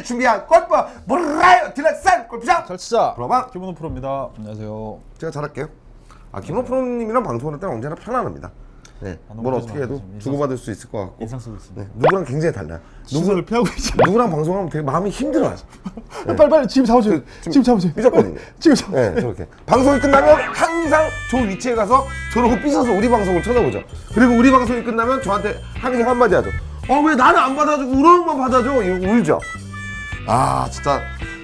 [0.00, 0.74] 여러분들이 준비한 골프
[1.04, 3.14] 몰라요 딜렉산 골프장 잘 치자.
[3.14, 4.28] 브로방 김은호 프로입니다.
[4.36, 4.98] 안녕하세요.
[5.18, 5.68] 제가 잘할게요
[6.32, 8.50] 아 김호 프로님이랑 방송할 때는 언제나 편안합니다
[9.00, 9.84] 네, 아, 너무 뭘 하지 어떻게 마.
[9.86, 11.82] 해도 주고받을 수 있을 것 같고 인상 쓰고 있습니다.
[11.82, 13.92] 네, 누구랑 굉장히 달라요 누구, 누구를 피하고 있지?
[14.04, 15.54] 누구랑 방송하면 되게 마음이 힘들어요
[16.36, 17.14] 빨리 빨리 지금 잡으세요.
[17.20, 17.92] 그, 지금 지금 잡으세요.
[17.94, 18.36] 삐졌거든요.
[18.60, 18.90] 지금 잡.
[18.92, 19.48] 네, 저렇게.
[19.66, 22.04] 방송이 끝나면 항상 저 위치에 가서
[22.34, 23.80] 저러고 삐져서 우리 방송을 쳐다보죠.
[24.14, 26.50] 그리고 우리 방송이 끝나면 저한테 항상 한마디 하죠.
[26.88, 28.82] 어, 왜 나는 안 받아주고 우렁만 받아줘?
[28.82, 29.38] 이러고 울죠.
[30.32, 31.00] 아, 진짜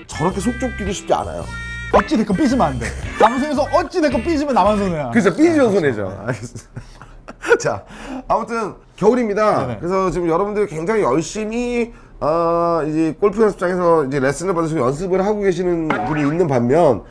[0.06, 1.44] 저렇게 속 좁기도 쉽지 않아요.
[1.92, 2.86] 어찌 됐건 삐지면 안 돼.
[3.20, 5.10] 방송에서 어찌 됐건 삐지면 나만 손해야.
[5.10, 6.16] 그래서 삐지면 손해죠.
[6.24, 6.70] 알겠습니다.
[7.58, 7.84] 자,
[8.28, 9.66] 아무튼 겨울입니다.
[9.66, 9.78] 네네.
[9.80, 15.88] 그래서 지금 여러분들이 굉장히 열심히 어, 이제 골프 연습장에서 이제 레슨을 받으시고 연습을 하고 계시는
[15.88, 17.02] 분이 있는 반면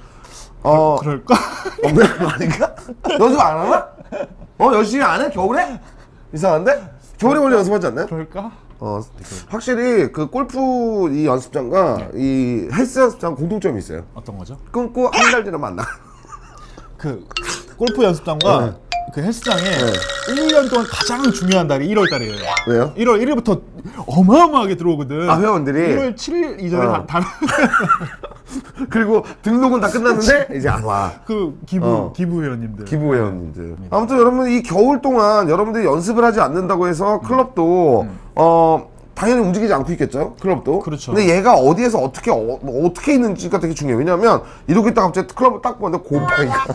[0.64, 1.36] 어, 그럴까?
[1.84, 2.76] 없는 거 아닌가?
[3.20, 3.88] 연습 안 하나?
[4.60, 5.30] 어 열심히 안 해?
[5.30, 5.78] 겨울에?
[6.34, 6.90] 이상한데?
[7.18, 8.08] 겨울에 원래 연습하지 않나요?
[8.08, 8.65] 그럴까?
[8.80, 9.02] 어
[9.48, 10.58] 확실히 그 골프
[11.14, 14.06] 이 연습장과 이 헬스 연습장 공통점이 있어요.
[14.14, 14.58] 어떤 거죠?
[14.72, 15.84] 끊고 한달 지나면 안 나.
[16.98, 17.26] 그
[17.78, 18.74] 골프 연습장과 네.
[19.14, 19.62] 그 헬스장에
[20.28, 22.36] 1년 동안 가장 중요한 달이 1월 달이에요.
[22.68, 22.94] 왜요?
[22.96, 23.62] 1월 1일부터
[24.08, 25.30] 어마어마하게 들어오거든.
[25.30, 25.96] 아, 회원들이?
[25.96, 27.06] 1월 7일 이전에 어.
[27.06, 27.28] 다, 다
[28.90, 31.14] 그리고 등록은 다 끝났는데 이제 안 와.
[31.26, 32.14] 그 기부 어.
[32.14, 32.86] 기부 회원님들.
[32.86, 33.76] 기부 회원님들.
[33.90, 39.92] 아무튼 여러분 이 겨울 동안 여러분들이 연습을 하지 않는다고 해서 클럽도 어 당연히 움직이지 않고
[39.94, 40.36] 있겠죠.
[40.42, 40.80] 클럽도.
[40.80, 41.14] 그렇죠.
[41.14, 44.00] 근데 얘가 어디에서 어떻게 어, 뭐 어떻게 있는지가 되게 중요해요.
[44.00, 46.66] 왜냐하면 이렇게 딱 갑자기 클럽을 딱 보는데 곰팡이가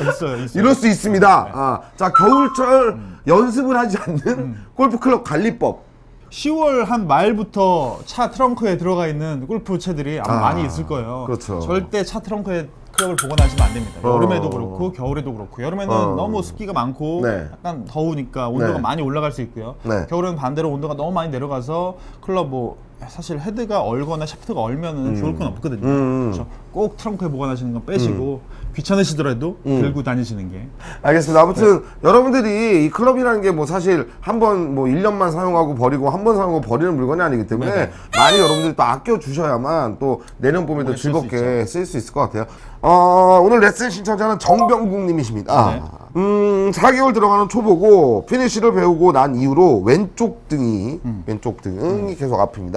[0.00, 0.62] 있어요, 있어요.
[0.62, 1.50] 이럴 수 있습니다.
[1.52, 5.84] 아, 자 겨울철 연습을 하지 않는 골프 클럽 관리법.
[6.30, 11.24] 10월 한 말부터 차 트렁크에 들어가 있는 골프 채들이 아마 아, 많이 있을 거예요.
[11.26, 11.60] 그렇죠.
[11.60, 14.00] 절대 차 트렁크에 클럽을 보관하시면 안 됩니다.
[14.02, 14.14] 어.
[14.14, 16.14] 여름에도 그렇고 겨울에도 그렇고 여름에는 어.
[16.16, 17.48] 너무 습기가 많고 네.
[17.52, 18.78] 약간 더우니까 온도가 네.
[18.80, 19.76] 많이 올라갈 수 있고요.
[19.82, 20.06] 네.
[20.08, 25.48] 겨울에는 반대로 온도가 너무 많이 내려가서 클럽 뭐 사실 헤드가 얼거나 샤프트가 얼면은 좋을 건
[25.48, 25.86] 없거든요.
[25.86, 26.30] 음.
[26.32, 26.46] 그렇죠?
[26.72, 28.40] 꼭 트렁크에 보관하시는 건 빼시고
[28.74, 29.80] 귀찮으시더라도 음.
[29.80, 30.66] 들고 다니시는 게
[31.02, 31.40] 알겠습니다.
[31.42, 36.36] 아무튼 여러분들이 이 클럽이라는 게 뭐 사실 한 번 뭐 1년만 사용하고 버리고 한 번
[36.36, 37.90] 사용하고 버리는 물건이 아니기 때문에 네네.
[38.16, 42.20] 많이 여러분들이 또 아껴 주셔야만 또 내년 봄에 도 쓸수 즐겁게 쓸 수 있을 것
[42.20, 42.44] 같아요.
[42.82, 45.70] 어, 오늘 레슨 신청자는 정병국 님이십니다.
[45.70, 45.82] 네.
[46.16, 51.22] 음, 4개월 들어가는 초보고 피니쉬를 배우고 난 이후로 왼쪽 등이 음.
[51.26, 52.74] 왼쪽 등이 계속 아픕니다.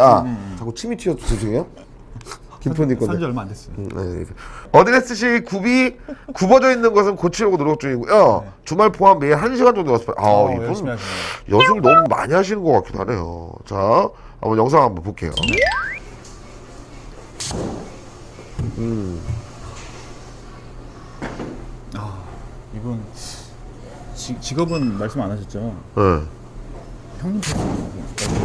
[0.57, 1.67] 자꾸 침이 튀어서 죄송해요.
[2.59, 3.13] 김프로님 건데.
[3.13, 3.75] 산지 얼마 안 됐어요.
[3.77, 4.25] 네.
[4.71, 5.95] 어드레스 시 등이
[6.33, 8.45] 굽어져 있는 것은 고치려고 노력 중이고요.
[8.65, 10.15] 주말 포함 매일 1시간 정도 연습해요.
[10.17, 11.57] 아, 어, 이분 열심히 하시네요.
[11.57, 13.53] 연습을 너무 많이 하시는 것 같기도 하네요.
[13.65, 14.09] 자,
[14.41, 15.31] 한번 영상 한번 볼게요.
[22.75, 23.01] 이분
[24.15, 25.59] 지, 직업은 말씀 안 하셨죠?
[25.95, 26.01] 네.
[27.21, 27.41] 형님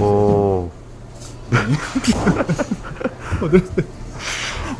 [0.00, 0.70] 어.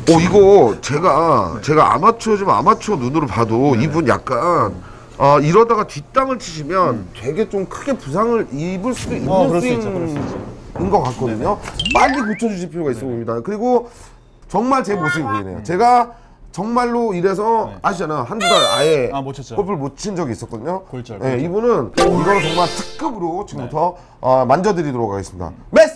[0.07, 4.75] 어 이거 제가 제가 아마추어지만 아마추어 눈으로 봐도 이분 약간
[5.17, 9.91] 아 이러다가 뒷땅을 치시면 되게 좀 크게 부상을 입을 수도 있는 어, 그럴 수 있죠,
[9.91, 10.89] 그럴 수 스윙인 있죠.
[10.91, 11.57] 것 같거든요.
[11.93, 13.39] 빨리 고쳐주실 필요가 있어 보입니다.
[13.41, 13.89] 그리고
[14.49, 15.63] 정말 제 모습이 보이네요.
[15.63, 16.11] 제가
[16.51, 18.23] 정말로 이래서 아시잖아요.
[18.23, 19.55] 한두 달 아예 아, 못 쳤죠.
[19.55, 20.83] 골프를 못 친 적이 있었거든요.
[20.83, 21.39] 골절, 네, 골절.
[21.45, 25.51] 이분은 이거는 정말 특급으로 지금부터 어, 만져드리도록 하겠습니다.
[25.71, 25.94] 메스!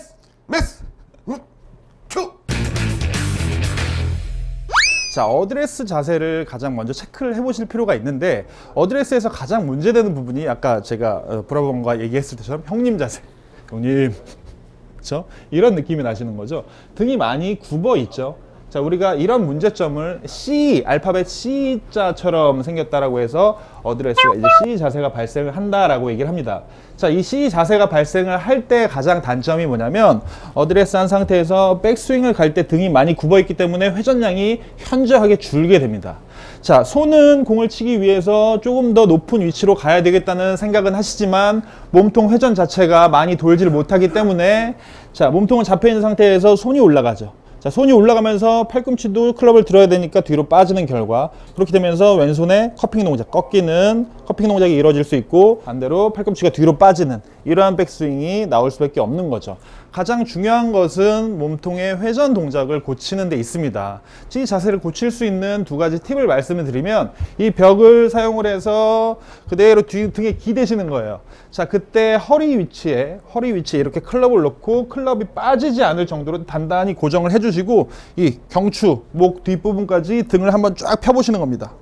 [5.20, 11.22] 자, 어드레스 자세를 가장 먼저 체크를 해보실 필요가 있는데 어드레스에서 가장 문제되는 부분이 아까 제가
[11.26, 13.20] 어, 브라본과 얘기했을 때처럼 형님 자세,
[13.68, 14.14] 형님,
[14.96, 15.26] 그렇죠?
[15.50, 16.64] 이런 느낌이 나시는 거죠.
[16.94, 18.38] 등이 많이 굽어 있죠.
[18.70, 26.12] 자, 우리가 이런 문제점을 C 알파벳 C자처럼 생겼다라고 해서 어드레스가 이제 C 자세가 발생을 한다라고
[26.12, 26.62] 얘기를 합니다.
[26.96, 30.20] 자, 이 C 자세가 발생을 할 때 가장 단점이 뭐냐면
[30.54, 36.18] 어드레스 한 상태에서 백스윙을 갈 때 등이 많이 굽어 있기 때문에 회전량이 현저하게 줄게 됩니다.
[36.60, 42.54] 자, 손은 공을 치기 위해서 조금 더 높은 위치로 가야 되겠다는 생각은 하시지만 몸통 회전
[42.54, 44.76] 자체가 많이 돌지를 못하기 때문에
[45.12, 47.39] 자, 몸통은 잡혀 있는 상태에서 손이 올라가죠.
[47.60, 53.30] 자, 손이 올라가면서 팔꿈치도 클럽을 들어야 되니까 뒤로 빠지는 결과 그렇게 되면서 왼손에 cupping 동작
[53.30, 59.28] 꺾이는 cupping 동작이 이루어질 수 있고 반대로 팔꿈치가 뒤로 빠지는 이러한 백스윙이 나올 수밖에 없는
[59.28, 59.58] 거죠.
[59.92, 64.00] 가장 중요한 것은 몸통의 회전 동작을 고치는 데 있습니다.
[64.36, 69.82] 이 자세를 고칠 수 있는 두 가지 팁을 말씀을 드리면 이 벽을 사용을 해서 그대로
[69.82, 71.20] 뒤, 등에 기대시는 거예요.
[71.50, 77.32] 자, 그때 허리 위치에 허리 위치에 이렇게 클럽을 놓고 클럽이 빠지지 않을 정도로 단단히 고정을
[77.32, 81.72] 해주시고 이 경추 목 뒷부분까지 등을 한번 쫙 펴보시는 겁니다.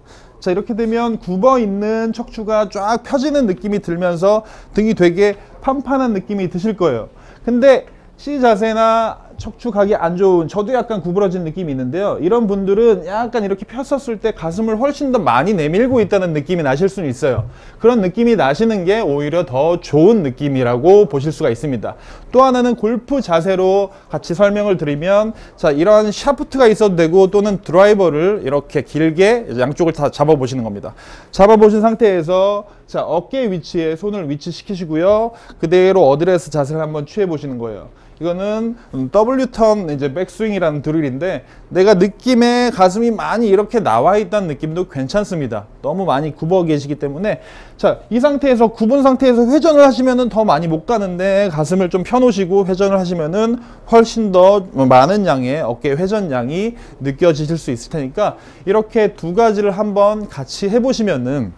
[0.41, 6.77] 자 이렇게 되면 굽어 있는 척추가 쫙 펴지는 느낌이 들면서 등이 되게 판판한 느낌이 드실
[6.77, 7.09] 거예요.
[7.45, 7.87] 근데
[8.19, 12.19] C 자세나 척추각이 안 좋은 저도 약간 구부러진 느낌이 있는데요.
[12.21, 17.09] 이런 분들은 약간 이렇게 폈었을 때 가슴을 훨씬 더 많이 내밀고 있다는 느낌이 나실 수는
[17.09, 17.49] 있어요.
[17.79, 21.95] 그런 느낌이 나시는 게 오히려 더 좋은 느낌이라고 보실 수가 있습니다.
[22.33, 28.83] 또 하나는 골프 자세로 같이 설명을 드리면 자 이런 샤프트가 있어도 되고 또는 드라이버를 이렇게
[28.83, 30.93] 길게 양쪽을 다 잡아 보시는 겁니다.
[31.31, 35.31] 잡아 보신 상태에서 자 어깨 위치에 손을 위치시키시고요.
[35.61, 37.91] 그대로 어드레스 자세를 한번 취해 보시는 거예요.
[38.21, 44.89] 이거는 음, W 턴 이제 백스윙이라는 드릴인데 내가 느낌에 가슴이 많이 이렇게 나와 있다는 느낌도
[44.89, 45.67] 괜찮습니다.
[45.83, 47.41] 너무 많이 굽어 계시기 때문에
[47.77, 52.99] 자 이 상태에서 굽은 상태에서 회전을 하시면은 더 많이 못 가는데 가슴을 좀 펴놓으시고 회전을
[52.99, 53.59] 하시면은
[53.93, 60.69] 훨씬 더 많은 양의 어깨 회전량이 느껴지실 수 있을 테니까 이렇게 두 가지를 한번 같이
[60.69, 61.53] 해보시면은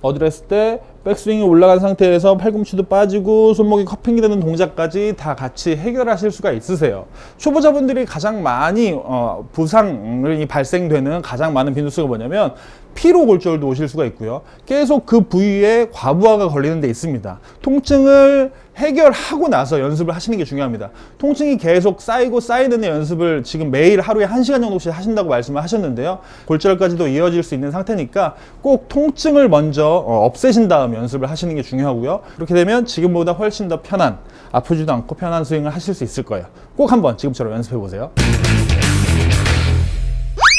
[0.00, 6.52] 어드레스 때 백스윙이 올라간 상태에서 팔꿈치도 빠지고 손목이 cupping이 되는 동작까지 다 같이 해결하실 수가
[6.52, 7.06] 있으세요.
[7.38, 12.54] 초보자분들이 가장 많이 어, 부상이 발생되는 가장 많은 빈도수가 뭐냐면
[12.94, 14.42] 피로 골절도 오실 수가 있고요.
[14.66, 17.40] 계속 그 부위에 과부하가 걸리는 데 있습니다.
[17.62, 20.90] 통증을 해결하고 나서 연습을 하시는 게 중요합니다.
[21.18, 26.20] 통증이 계속 쌓이고 쌓이는 연습을 지금 매일 하루에 1시간 정도씩 하신다고 말씀을 하셨는데요.
[26.46, 32.20] 골절까지도 이어질 수 있는 상태니까 꼭 통증을 먼저 어, 없애신 다음 연습을 하시는 게 중요하고요.
[32.36, 34.18] 그렇게 되면 지금보다 훨씬 더 편한,
[34.52, 36.46] 아프지도 않고 편한 스윙을 하실 수 있을 거예요.
[36.76, 38.10] 꼭 한번 지금처럼 연습해 보세요.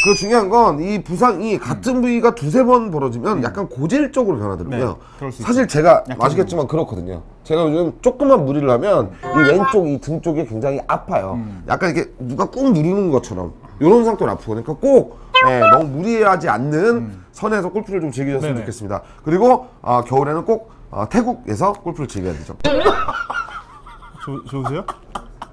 [0.06, 4.88] 그 중요한 건 이 부상이 같은 부위가 두세 번 벌어지면 약간 고질적으로 변하더라고요.
[4.90, 7.22] 네, 그럴 수 사실 제가 아시겠지만 그렇거든요.
[7.46, 11.40] 제가 요즘 조금만 무리를 하면 이 왼쪽 이 등 쪽이 굉장히 아파요.
[11.70, 14.64] 약간 이렇게 누가 꾹 누르는 것처럼 이런 상태로 아프거든요.
[14.64, 18.66] 그러니까 꼭 예, 너무 무리하지 않는 선에서 골프를 좀 즐기셨으면 네네.
[18.66, 19.02] 좋겠습니다.
[19.24, 22.56] 그리고 아, 겨울에는 꼭 아, 태국에서 골프를 즐겨야 되죠.
[24.24, 24.86] 좋, 좋으세요?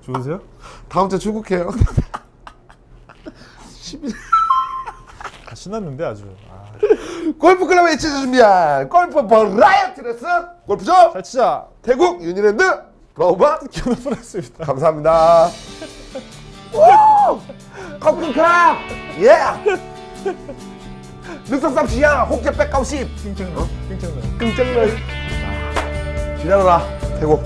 [0.01, 0.41] 좋으세요?
[0.89, 1.71] 다음 주에 출국해요.
[5.51, 6.25] 아, 신났는데 아주.
[7.39, 10.29] 골프 클럽 H에서 준비한 골프 버라이어티 레슨
[10.67, 12.65] 골프 좀 잘 치자 태국 유니랜드
[13.15, 14.65] 브라우바 기분 풀었습니다.
[14.65, 15.49] 감사합니다.
[16.73, 17.41] 오!
[17.99, 18.77] 커플컵!
[19.19, 20.00] 예!
[21.51, 22.23] 늑성삼시야.
[22.31, 24.87] 혹제 백가오십 끙짱러 끙짱러 끙짱러
[26.39, 26.83] 기다려라.
[27.19, 27.43] 태국